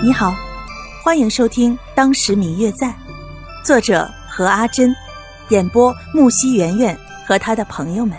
[0.00, 0.32] 你好，
[1.02, 2.86] 欢迎收听《当时明月在》，
[3.64, 4.94] 作者何阿珍，
[5.48, 8.16] 演播木西圆圆和他的朋友们。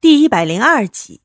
[0.00, 1.20] 第一百零二集，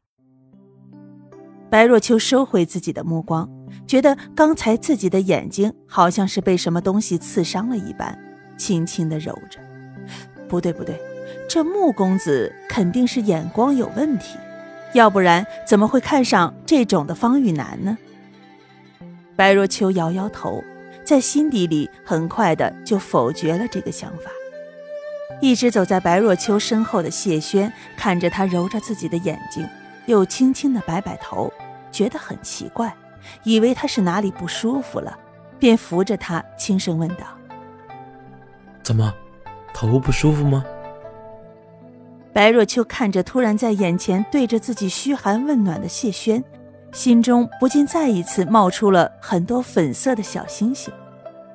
[1.69, 3.47] 白若秋收回自己的目光，
[3.85, 8.17] 觉得刚才自己的眼睛好像是被什么东西刺伤了一般，
[8.57, 9.59] 轻轻的揉着。
[10.49, 10.99] 不对，不对，
[11.47, 14.39] 这穆公子肯定是眼光有问题。
[14.93, 17.97] 要不然怎么会看上这种的方玉楠呢？
[19.35, 20.63] 白若秋摇摇头，
[21.03, 24.31] 在心底里很快的就否决了这个想法。
[25.39, 29.67] 一直走在白若秋身后的谢轩看着他揉着自己的眼睛，
[30.07, 31.53] 又轻轻的摆摆头，
[31.91, 32.95] 觉得很奇怪，
[33.43, 35.15] 以为他是哪里不舒服了，
[35.59, 37.25] 便扶着他轻声问道
[38.81, 39.13] ：“怎么，
[39.75, 40.65] 头不舒服吗？”
[42.37, 46.43] 白若秋看着突然在眼前对着自己嘘寒问暖的谢轩，
[46.91, 50.93] 心中不禁再一次冒出了很多粉色的小星星，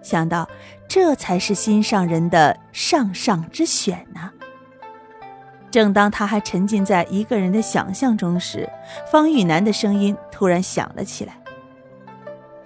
[0.03, 0.45] 想到
[0.89, 4.29] 这才是心上人的上上之选呢。
[5.71, 8.69] 正当他还沉浸在一个人的想象中时，
[9.09, 11.33] 方玉楠的声音突然响了起来：“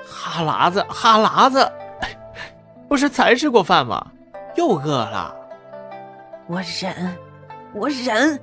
[0.08, 1.70] 哈喇子，哈喇子，
[2.89, 4.11] 不是才吃过饭吗？
[4.56, 5.36] 又饿了。
[6.47, 7.14] 我忍。”
[7.79, 8.41] 我忍，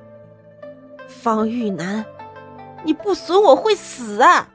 [1.08, 2.06] 方玉楠，
[2.84, 4.48] 你不损我会死啊！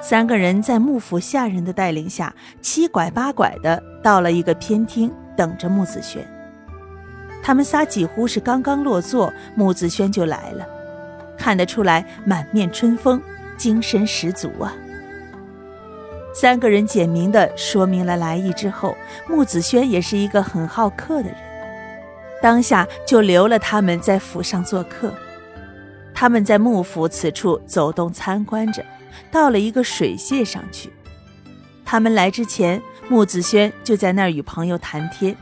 [0.00, 6.24] 三个人在幕府下人的带领下，七拐八拐的到了一个偏厅，等着穆子轩。
[7.42, 10.64] 他们仨几乎是刚刚落座，穆子轩就来了，
[11.36, 13.20] 看得出来满面春风，
[13.56, 14.72] 精神十足啊。
[16.32, 21.47] 三个人简明的说明了来意之后，穆子轩也是一个很好客的人。
[22.42, 25.12] 当下就留了他们在府上做客。
[26.14, 28.84] 他们在幕府此处走动参观着，
[29.30, 30.92] 到了一个水榭上去。
[31.84, 35.36] 他们来之前，穆子轩就在那儿与朋友谈天。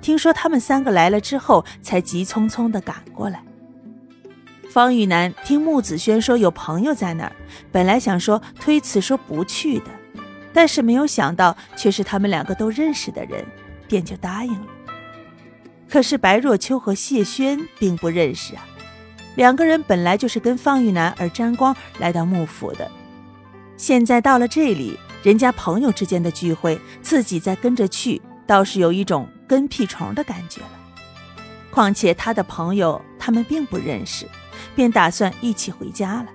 [0.00, 3.42] 听说他们三个来了之后，才急匆匆地赶过来。
[4.70, 7.32] 方玉楠听穆子轩说有朋友在那儿，
[7.70, 9.86] 本来想说推辞说不去的，
[10.52, 13.44] 但是没有想到却是他们两个都认识的人，
[13.86, 14.66] 便就答应了。
[15.92, 18.66] 可是白若秋和谢轩并不认识啊，
[19.36, 22.90] 两个人本来就是跟方玉楠而沾光来到幕府的，
[23.76, 30.70] 现在到了这里，人家朋友之间的聚会，自己再跟着去，倒是有一种跟屁虫的感觉了。
[31.70, 34.26] 况且他的朋友他们并不认识，
[34.74, 36.28] 便打算一起回家了。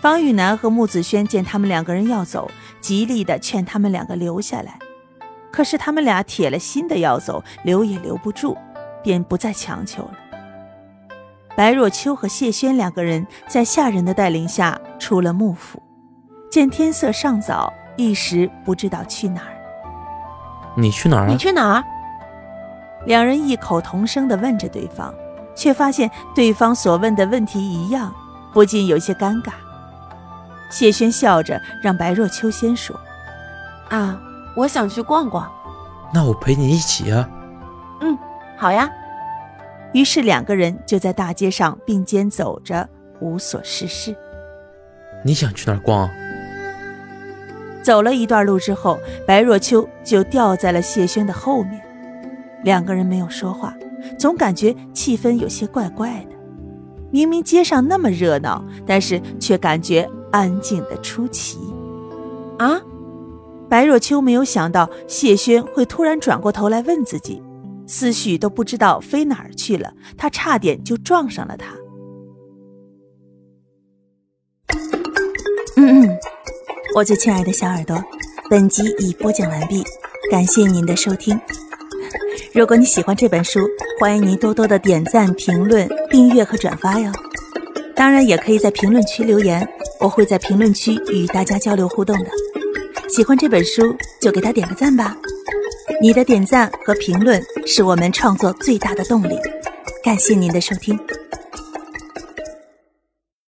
[0.00, 2.50] 方玉楠和穆子轩见他们两个人要走，
[2.80, 4.76] 极力的劝他们两个留下来。
[5.54, 8.56] 可是他们俩铁了心的要走，留也留不住，
[9.04, 10.14] 便不再强求了。
[11.56, 15.80] 白若秋和谢轩两个人在下人的带领下出了幕府，
[16.50, 19.54] 见天色尚早，一时不知道去哪儿。
[20.76, 21.28] 你去哪儿？
[21.28, 21.84] 你去哪儿？
[23.06, 25.14] 两人异口同声地问着对方，
[25.54, 28.12] 却发现对方所问的问题一样，
[28.52, 29.52] 不禁有些尴尬。
[30.68, 32.98] 谢轩笑着让白若秋先说
[33.90, 34.20] ：“啊。”
[34.56, 35.50] 我想去逛逛，
[36.12, 37.28] 那我陪你一起啊。
[38.00, 38.16] 嗯，
[38.56, 38.88] 好呀。
[39.92, 42.88] 于是两个人就在大街上并肩走着，
[43.20, 44.14] 无所事事。
[45.24, 46.08] 你想去哪儿逛？
[47.82, 51.80] 走了一段路之后，白若秋就掉在了谢轩的后面。
[52.62, 53.74] 两个人没有说话，
[54.18, 56.34] 总感觉气氛有些怪怪的。
[57.10, 61.58] 明明街上那么热闹，但是却感觉安静的出奇。
[62.58, 62.80] 啊？
[63.74, 67.42] 白若秋没有想到谢轩会突然转过头来问自己，
[67.88, 71.74] 思绪都不知道飞哪儿去了，他差点就撞上了他。
[75.76, 76.18] 嗯嗯，
[76.94, 78.00] 我最亲爱的小耳朵，
[78.48, 79.82] 本集已播讲完毕，
[80.30, 81.36] 感谢您的收听。
[82.52, 83.58] 如果你喜欢这本书，
[83.98, 87.10] 欢迎您多多的点赞、评论、订阅和转发哟。
[87.96, 89.68] 当然，也可以在评论区留言，
[89.98, 92.30] 我会在评论区与大家交流互动的。
[93.14, 95.16] 喜欢这本书就给他点个赞吧，
[96.02, 99.38] 你的点赞和评论是我们创作最大的动力。
[100.02, 100.98] 感谢您的收听。